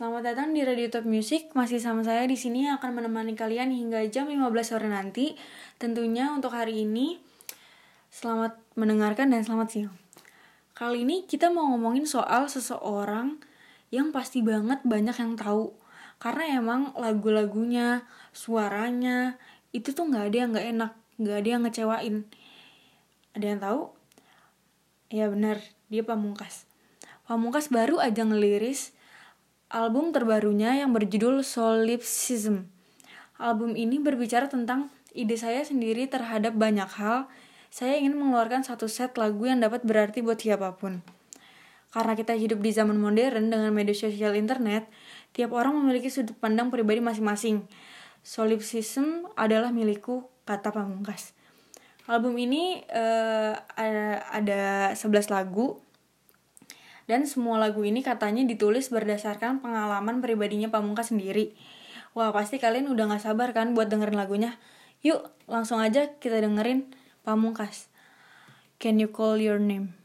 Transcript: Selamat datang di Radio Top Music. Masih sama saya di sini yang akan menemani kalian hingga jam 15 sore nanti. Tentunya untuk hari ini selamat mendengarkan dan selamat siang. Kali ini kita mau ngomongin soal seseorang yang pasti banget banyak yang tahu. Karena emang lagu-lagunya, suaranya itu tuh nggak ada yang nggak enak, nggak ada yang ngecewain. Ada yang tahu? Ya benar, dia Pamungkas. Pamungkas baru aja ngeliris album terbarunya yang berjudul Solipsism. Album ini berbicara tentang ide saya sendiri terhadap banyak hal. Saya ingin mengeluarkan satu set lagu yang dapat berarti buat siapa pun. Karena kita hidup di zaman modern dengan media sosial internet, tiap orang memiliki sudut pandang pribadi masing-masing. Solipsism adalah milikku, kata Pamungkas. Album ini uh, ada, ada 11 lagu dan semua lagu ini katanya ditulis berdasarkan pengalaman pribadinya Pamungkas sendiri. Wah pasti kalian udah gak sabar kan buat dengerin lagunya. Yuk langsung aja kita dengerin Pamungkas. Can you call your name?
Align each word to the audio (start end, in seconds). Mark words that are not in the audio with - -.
Selamat 0.00 0.32
datang 0.32 0.56
di 0.56 0.64
Radio 0.64 0.88
Top 0.88 1.04
Music. 1.04 1.52
Masih 1.52 1.76
sama 1.76 2.00
saya 2.00 2.24
di 2.24 2.32
sini 2.32 2.64
yang 2.64 2.80
akan 2.80 3.04
menemani 3.04 3.36
kalian 3.36 3.68
hingga 3.68 4.00
jam 4.08 4.32
15 4.32 4.48
sore 4.64 4.88
nanti. 4.88 5.36
Tentunya 5.76 6.32
untuk 6.32 6.56
hari 6.56 6.88
ini 6.88 7.20
selamat 8.08 8.56
mendengarkan 8.80 9.28
dan 9.28 9.44
selamat 9.44 9.68
siang. 9.68 9.92
Kali 10.72 11.04
ini 11.04 11.28
kita 11.28 11.52
mau 11.52 11.68
ngomongin 11.68 12.08
soal 12.08 12.48
seseorang 12.48 13.44
yang 13.92 14.08
pasti 14.08 14.40
banget 14.40 14.80
banyak 14.88 15.12
yang 15.20 15.36
tahu. 15.36 15.76
Karena 16.16 16.64
emang 16.64 16.96
lagu-lagunya, 16.96 18.08
suaranya 18.32 19.36
itu 19.76 19.92
tuh 19.92 20.08
nggak 20.08 20.32
ada 20.32 20.36
yang 20.40 20.50
nggak 20.56 20.68
enak, 20.80 20.92
nggak 21.20 21.36
ada 21.44 21.48
yang 21.52 21.62
ngecewain. 21.68 22.16
Ada 23.36 23.44
yang 23.52 23.60
tahu? 23.60 23.80
Ya 25.12 25.28
benar, 25.28 25.60
dia 25.92 26.00
Pamungkas. 26.08 26.64
Pamungkas 27.28 27.68
baru 27.68 28.00
aja 28.00 28.24
ngeliris 28.24 28.96
album 29.70 30.10
terbarunya 30.10 30.82
yang 30.82 30.90
berjudul 30.90 31.46
Solipsism. 31.46 32.66
Album 33.38 33.78
ini 33.78 34.02
berbicara 34.02 34.50
tentang 34.50 34.90
ide 35.14 35.38
saya 35.38 35.62
sendiri 35.62 36.10
terhadap 36.10 36.58
banyak 36.58 36.90
hal. 36.98 37.30
Saya 37.70 38.02
ingin 38.02 38.18
mengeluarkan 38.18 38.66
satu 38.66 38.90
set 38.90 39.14
lagu 39.14 39.46
yang 39.46 39.62
dapat 39.62 39.86
berarti 39.86 40.26
buat 40.26 40.42
siapa 40.42 40.74
pun. 40.74 41.06
Karena 41.94 42.18
kita 42.18 42.34
hidup 42.34 42.58
di 42.58 42.70
zaman 42.74 42.98
modern 42.98 43.50
dengan 43.50 43.70
media 43.70 43.94
sosial 43.94 44.34
internet, 44.34 44.90
tiap 45.30 45.54
orang 45.54 45.78
memiliki 45.78 46.10
sudut 46.10 46.34
pandang 46.38 46.74
pribadi 46.74 46.98
masing-masing. 46.98 47.66
Solipsism 48.26 49.30
adalah 49.38 49.70
milikku, 49.70 50.26
kata 50.46 50.74
Pamungkas. 50.74 51.32
Album 52.10 52.34
ini 52.42 52.82
uh, 52.90 53.54
ada, 53.78 54.26
ada 54.34 54.62
11 54.98 55.30
lagu 55.30 55.78
dan 57.10 57.26
semua 57.26 57.58
lagu 57.58 57.82
ini 57.82 58.06
katanya 58.06 58.46
ditulis 58.46 58.86
berdasarkan 58.94 59.58
pengalaman 59.58 60.22
pribadinya 60.22 60.70
Pamungkas 60.70 61.10
sendiri. 61.10 61.58
Wah 62.14 62.30
pasti 62.30 62.62
kalian 62.62 62.86
udah 62.86 63.10
gak 63.10 63.26
sabar 63.26 63.50
kan 63.50 63.74
buat 63.74 63.90
dengerin 63.90 64.14
lagunya. 64.14 64.62
Yuk 65.02 65.26
langsung 65.50 65.82
aja 65.82 66.14
kita 66.22 66.38
dengerin 66.38 66.94
Pamungkas. 67.26 67.90
Can 68.78 69.02
you 69.02 69.10
call 69.10 69.42
your 69.42 69.58
name? 69.58 69.99